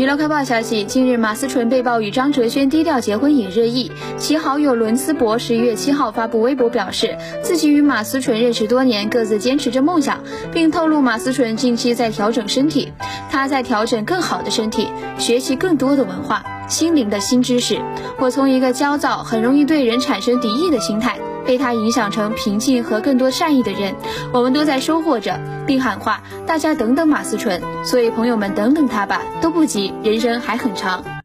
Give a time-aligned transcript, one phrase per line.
[0.00, 3.92] 娱乐快报消息，近日马思纯被曝与张哲轩低调结婚引热议。
[4.16, 10.24] 其好友伦斯博十一月七号发布微博表示，自己与马思纯认识多年，各自坚持着梦想，
[10.54, 12.90] 并透露马思纯近期在调整身体，
[13.30, 17.78] 他在调整更好的身体，学习更多的文化、心灵的新知识。
[18.18, 21.18] 我从一个焦躁、很容易对人产生敌意的心态。
[21.46, 23.94] 被他影响成平静和更多善意的人，
[24.32, 27.60] 我们都在收获着，并喊话大家等等马思纯。
[27.84, 31.19] 所以朋友们等等他吧，都不急，人生还很长。